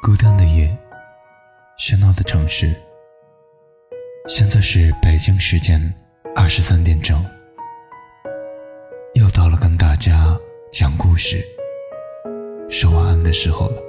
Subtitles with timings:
[0.00, 0.68] 孤单的夜，
[1.76, 2.72] 喧闹的城市。
[4.28, 5.92] 现在是北京时间
[6.36, 7.18] 二十三点整，
[9.14, 10.38] 又到了跟大家
[10.72, 11.44] 讲故事、
[12.70, 13.82] 说晚安的时候了。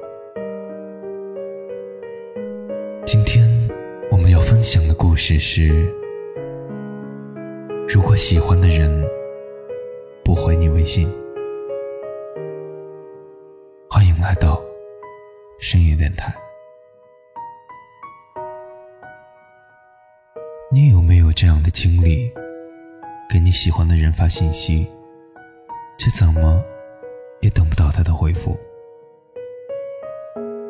[3.06, 3.48] 今天
[4.10, 5.94] 我们要分享的故事是：
[7.88, 9.06] 如果喜欢的人
[10.24, 11.08] 不回你微信，
[23.50, 24.86] 你喜欢的人发信息，
[25.98, 26.64] 却怎么
[27.40, 28.56] 也等不到他的回复。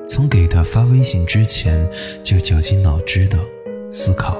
[0.07, 1.85] 从给他发微信之前，
[2.23, 3.37] 就绞尽脑汁的
[3.91, 4.39] 思考，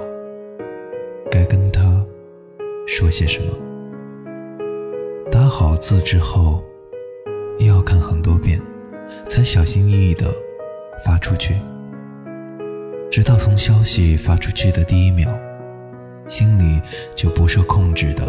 [1.30, 2.02] 该跟他
[2.88, 3.54] 说些什么。
[5.30, 6.64] 打好字之后，
[7.60, 8.58] 又要看很多遍。
[9.28, 10.34] 才小心翼翼地
[11.04, 11.58] 发出去，
[13.12, 15.30] 直到从消息发出去的第一秒，
[16.30, 16.80] 心里
[17.16, 18.24] 就不受控制的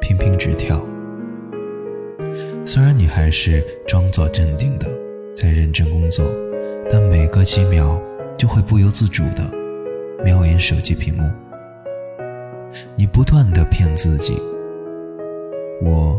[0.00, 0.84] 频频直跳。
[2.64, 4.86] 虽然你还是装作镇定的
[5.34, 6.26] 在认真工作，
[6.90, 8.00] 但每隔几秒
[8.36, 9.48] 就会不由自主的
[10.24, 11.30] 瞄眼手机屏幕。
[12.96, 14.34] 你不断的骗自己，
[15.82, 16.18] 我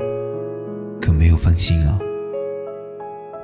[1.01, 1.99] 可没有分心啊。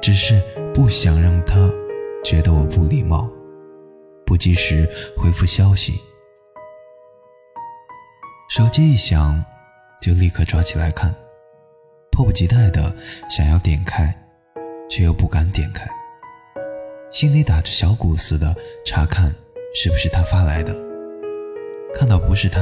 [0.02, 0.41] 只是
[0.73, 1.69] 不想让他
[2.23, 3.30] 觉得我不礼貌，
[4.25, 4.87] 不及时
[5.17, 5.99] 回复消息。
[8.50, 9.45] 手机一响，
[10.02, 11.14] 就立刻抓起来看，
[12.11, 12.92] 迫不及待的
[13.30, 14.11] 想要点开，
[14.89, 15.88] 却又不敢点开，
[17.11, 19.31] 心里打着小鼓似的查看
[19.75, 20.75] 是不是他发来的。
[21.94, 22.59] 看到不是他，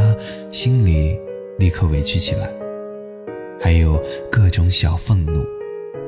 [0.52, 1.18] 心里
[1.58, 2.50] 立刻委屈起来，
[3.58, 3.98] 还有
[4.30, 5.42] 各种小愤怒、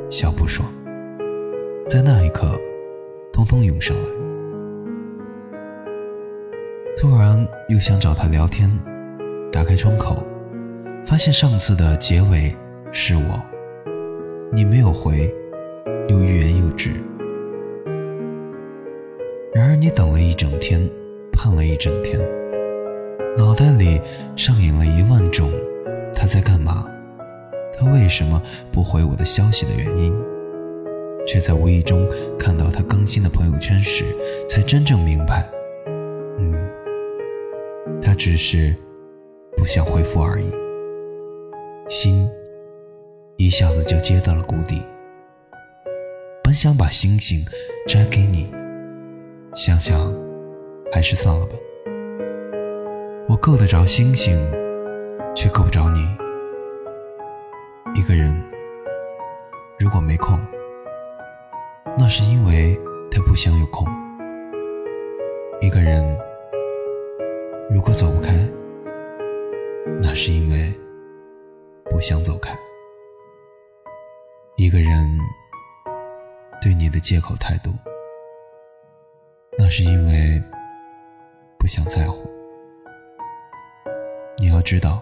[0.09, 0.69] 小不爽。
[1.87, 2.59] 在那一刻，
[3.31, 4.03] 通通涌上来。
[6.97, 8.69] 突然又想找他聊天，
[9.59, 10.23] 打开窗口，
[11.05, 12.55] 发现上次的结尾
[12.93, 13.37] 是我，
[14.53, 15.29] 你没有回，
[16.07, 16.91] 又欲言又止。
[19.53, 20.89] 然而你等了一整天，
[21.33, 22.17] 盼了一整天，
[23.35, 23.99] 脑袋里
[24.33, 25.51] 上演了一万种
[26.13, 26.89] 他在干嘛，
[27.77, 28.41] 他为什么
[28.71, 30.13] 不回我的消息的原因。
[31.27, 32.07] 却在无意中
[32.39, 34.05] 看到他更新的朋友圈时，
[34.47, 35.45] 才真正明白，
[36.37, 36.55] 嗯，
[38.01, 38.73] 他只是
[39.59, 40.49] 不想回复而已。
[41.89, 42.29] 心
[43.35, 44.81] 一下子就接到了谷底。
[46.41, 47.45] 本想把星星
[47.85, 48.49] 摘给你，
[49.53, 50.11] 想想
[50.93, 51.55] 还是算了吧。
[53.27, 54.39] 我够得着星星，
[55.35, 56.07] 却够不着你。
[57.95, 58.33] 一个人
[59.77, 60.39] 如果没空。
[61.97, 62.79] 那是因为
[63.11, 63.85] 他不想有空。
[65.59, 66.17] 一个人
[67.69, 68.33] 如果走不开，
[70.01, 70.73] 那是因为
[71.85, 72.53] 不想走开。
[74.57, 75.17] 一个人
[76.61, 77.73] 对你的借口太多，
[79.57, 80.41] 那是因为
[81.57, 82.29] 不想在乎。
[84.37, 85.01] 你要知道，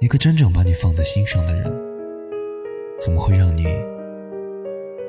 [0.00, 1.64] 一个真正把你放在心上的人，
[2.98, 3.64] 怎么会让你？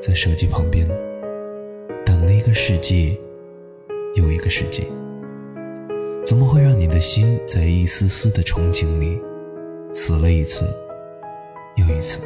[0.01, 0.87] 在手机旁边
[2.05, 3.19] 等了一个世纪
[4.15, 4.87] 又一个世纪，
[6.29, 9.19] 怎么会让你的心在一丝丝的憧憬里
[9.91, 10.71] 死了一次
[11.75, 12.19] 又一次？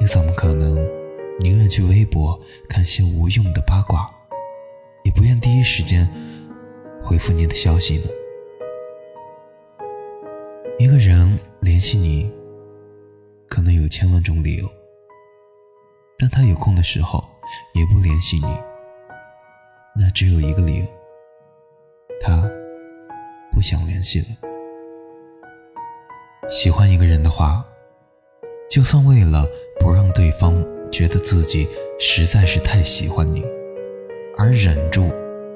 [0.00, 0.76] 又怎么可能
[1.40, 2.40] 宁愿去微博
[2.70, 4.10] 看些无用的八卦，
[5.04, 6.08] 也不愿第一时间
[7.04, 8.04] 回复你的消息呢？
[10.78, 12.32] 一个人联系你，
[13.46, 14.66] 可能有千万种理由。
[16.18, 17.22] 但他有空的时候，
[17.74, 18.46] 也不联系你，
[20.00, 20.86] 那只有一个理由：
[22.20, 22.48] 他
[23.54, 24.26] 不想联系了。
[26.48, 27.64] 喜欢一个人的话，
[28.70, 29.46] 就算为了
[29.80, 30.54] 不让对方
[30.92, 31.66] 觉得自己
[31.98, 33.44] 实在是太喜欢你，
[34.38, 35.10] 而忍住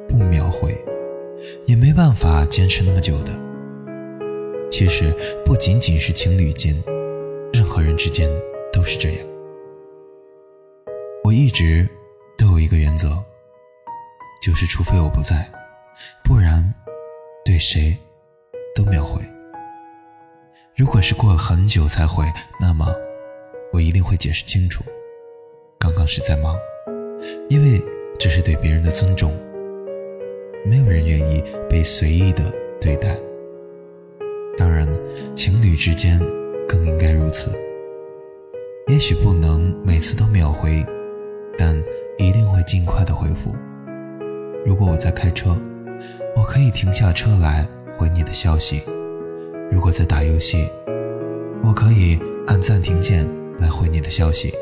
[0.09, 0.77] 不秒回，
[1.67, 3.33] 也没办法坚持那么久的。
[4.71, 5.15] 其实
[5.45, 6.75] 不仅仅是情侣间，
[7.53, 8.29] 任何人之间
[8.73, 9.19] 都是这样。
[11.23, 11.89] 我一直
[12.37, 13.11] 都有一个原则，
[14.43, 15.49] 就是除非我不在，
[16.23, 16.63] 不然
[17.45, 17.97] 对谁
[18.75, 19.21] 都秒回。
[20.77, 22.25] 如果是过了很久才回，
[22.61, 22.87] 那么
[23.73, 24.83] 我一定会解释清楚，
[25.79, 26.57] 刚刚是在忙，
[27.49, 27.83] 因为
[28.19, 29.33] 这是对别人的尊重。
[30.65, 32.45] 没有人愿意被随意的
[32.81, 33.17] 对待，
[34.57, 34.89] 当然，
[35.35, 36.19] 情侣之间
[36.69, 37.51] 更应该如此。
[38.89, 40.85] 也许不能每次都秒回。
[41.59, 41.77] 但
[42.17, 43.55] 一定会尽快的回复。
[44.65, 45.55] 如果我在开车，
[46.37, 47.67] 我可以停下车来
[47.99, 48.81] 回你的消息；
[49.71, 50.69] 如果在打游戏，
[51.63, 53.27] 我可以按暂停键
[53.59, 54.53] 来回你的消息。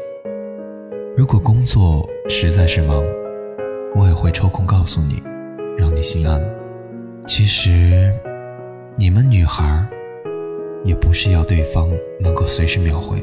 [1.17, 3.03] 如果工作实在是忙，
[3.95, 5.23] 我也会抽空告诉你，
[5.77, 6.41] 让你心安。
[7.27, 8.13] 其实，
[8.97, 9.87] 你们女孩
[10.85, 11.89] 也不是要对方
[12.21, 13.19] 能够随时秒回，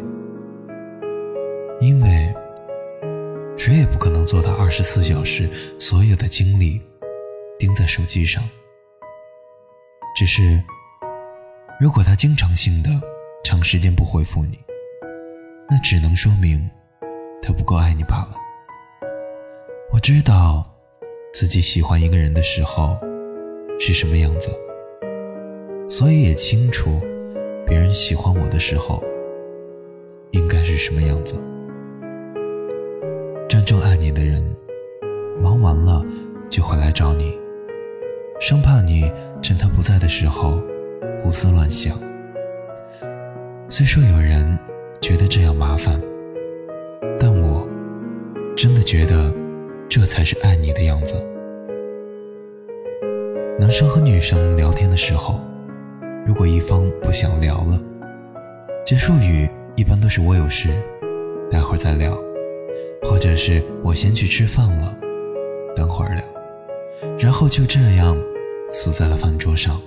[1.79, 2.33] 因为
[3.57, 6.81] 谁也不可能做到二十四小时所有的精力
[7.57, 8.43] 盯在手机上。
[10.15, 10.63] 只是，
[11.79, 12.89] 如果他经常性的
[13.43, 14.59] 长时间不回复你，
[15.69, 16.69] 那只能说明。
[17.41, 18.35] 他不够爱你罢了。
[19.91, 20.65] 我知道
[21.31, 22.97] 自己喜欢一个人的时候
[23.79, 24.49] 是什么样子，
[25.87, 26.99] 所以也清楚
[27.67, 29.03] 别人喜欢我的时候
[30.31, 31.35] 应该是什么样子。
[33.47, 34.43] 真正爱你的人，
[35.39, 36.03] 忙完了
[36.49, 37.39] 就会来找你，
[38.47, 39.11] 生怕你
[39.41, 40.61] 趁他不在的时候
[41.23, 41.99] 胡思乱想。
[43.67, 44.55] 虽说有人
[45.01, 45.99] 觉得这样麻烦。
[47.19, 47.67] 但我
[48.55, 49.33] 真的觉得，
[49.89, 51.15] 这才是爱你的样子。
[53.59, 55.41] 男生和女生聊天的时候，
[56.23, 57.81] 如果一方不想聊了，
[58.85, 60.69] 结束语一般都是我有事，
[61.49, 62.15] 待会儿再聊，
[63.09, 64.95] 或者是我先去吃饭了，
[65.75, 66.23] 等会儿聊，
[67.17, 68.15] 然后就这样
[68.69, 69.81] 死在了饭桌上。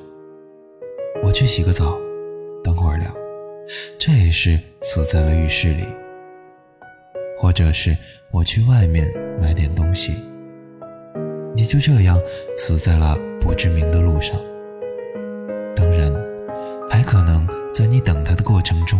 [1.22, 1.98] 我去洗个澡，
[2.62, 3.06] 等会儿聊，
[3.98, 5.84] 这也是死在了浴室里。
[7.40, 7.96] 或者是
[8.32, 9.08] 我去外面
[9.40, 10.12] 买点东西，
[11.54, 12.20] 你就这样
[12.56, 14.36] 死在了不知名的路上。
[15.76, 16.12] 当然，
[16.90, 18.98] 还可能在你等他的过程中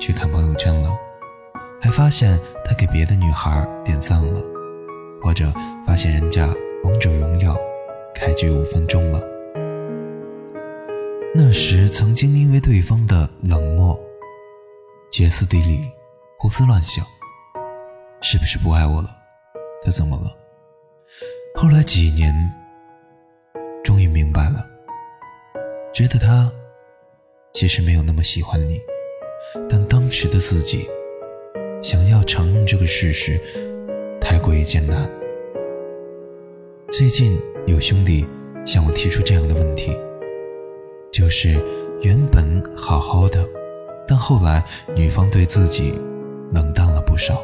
[0.00, 0.90] 去看朋友圈了，
[1.80, 4.42] 还发现他给别的女孩点赞了，
[5.22, 5.52] 或者
[5.86, 6.48] 发现人家
[6.82, 7.56] 王者荣耀
[8.18, 9.22] 开局五分钟了。
[11.32, 13.96] 那时曾经因为对方的冷漠、
[15.12, 15.78] 歇斯底里、
[16.36, 17.04] 胡思乱想。
[18.20, 19.08] 是不是不爱我了？
[19.84, 20.36] 他怎么了？
[21.54, 22.34] 后来几年，
[23.84, 24.66] 终于明白了，
[25.94, 26.50] 觉得他
[27.52, 28.80] 其实没有那么喜欢你，
[29.70, 30.90] 但当时的自己
[31.80, 33.40] 想要承认这个事实，
[34.20, 35.08] 太过于艰难。
[36.90, 38.26] 最近有兄弟
[38.64, 39.94] 向我提出这样的问题，
[41.12, 41.62] 就是
[42.00, 43.46] 原本好好的，
[44.06, 44.64] 但后来
[44.96, 45.92] 女方对自己
[46.50, 47.42] 冷淡了不少。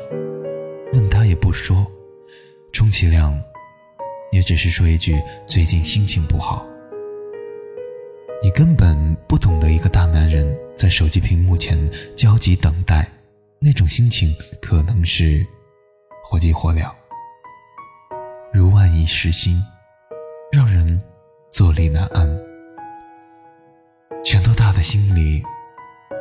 [0.95, 1.87] 问他也不说，
[2.73, 3.39] 充其量
[4.33, 6.65] 也只是说一句最近心情不好。
[8.43, 11.79] 你根本不懂得一个大男人在手机屏幕前
[12.17, 13.07] 焦急等待，
[13.59, 15.47] 那种心情可能是
[16.23, 16.91] 火急火燎，
[18.55, 19.61] 如万一失心，
[21.55, 22.29] 坐立难安。
[24.25, 25.41] 拳头大的心里，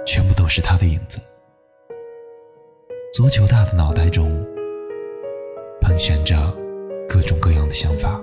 [0.06, 1.18] 全部都是他的影子；
[3.16, 4.30] 足球大的脑袋中。
[5.82, 6.36] 盘旋着
[7.10, 8.22] 各种各样的想法。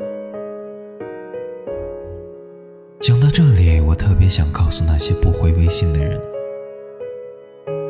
[3.00, 6.16] 讲到这里，我特别想告诉那些不回微信的人：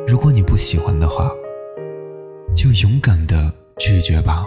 [0.09, 1.31] 如果你不喜欢的话，
[2.57, 4.47] 就勇敢的拒绝吧，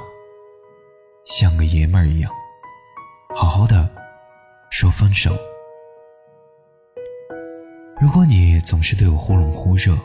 [1.26, 2.32] 像个爷们儿一样，
[3.36, 3.88] 好好的
[4.74, 5.30] 说分手。
[8.02, 9.96] 如果你总是对我忽冷忽热，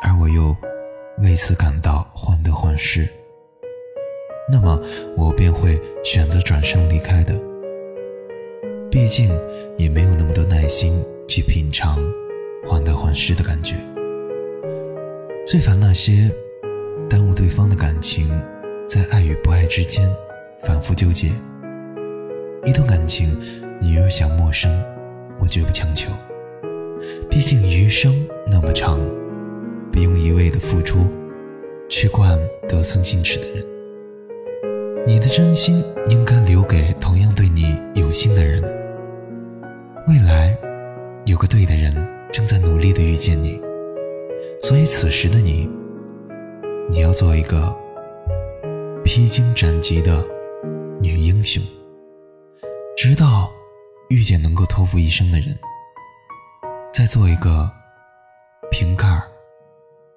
[0.00, 0.56] 而我又
[1.18, 3.06] 为此感到患得患失。
[4.48, 4.80] 那么
[5.16, 7.34] 我便会选择转身离开的。
[8.92, 9.28] 毕竟
[9.76, 11.98] 也没有那么多耐心去品尝
[12.64, 13.74] 患得患失的感觉。
[15.44, 16.30] 最烦那些
[17.10, 18.30] 耽误对方的感情，
[18.88, 20.08] 在爱与不爱之间
[20.60, 21.32] 反复纠结。
[22.64, 23.36] 一段感情，
[23.80, 24.70] 你若想陌生，
[25.38, 26.10] 我绝不强求。
[27.28, 28.98] 毕竟余生那么长，
[29.92, 31.06] 不用一味的付出，
[31.88, 33.64] 去惯得寸进尺的人。
[35.06, 38.62] 你的真心应该留给同样对你有心的人。
[40.08, 40.56] 未来，
[41.26, 41.94] 有个对的人
[42.32, 43.60] 正在努力的遇见你，
[44.60, 45.68] 所以此时的你，
[46.90, 47.74] 你要做一个
[49.04, 50.24] 披荆斩棘的
[51.00, 51.62] 女英雄，
[52.96, 53.52] 直到
[54.08, 55.58] 遇见能够托付一生的人，
[56.92, 57.70] 再做一个
[58.70, 59.06] 瓶盖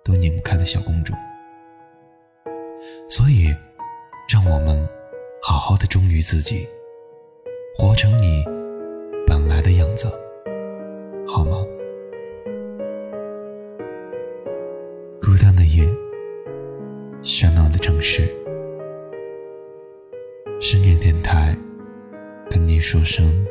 [0.04, 1.14] 都拧不开的小公主。
[3.10, 3.54] 所以。
[4.32, 4.88] 让我们
[5.42, 6.70] 好好的忠于自己，
[7.76, 8.44] 活成你
[9.26, 10.08] 本来的样子，
[11.28, 11.66] 好吗？
[15.20, 15.84] 孤单的夜，
[17.24, 18.32] 喧闹的城市，
[20.62, 21.58] 深夜电台，
[22.52, 23.44] 跟你说声。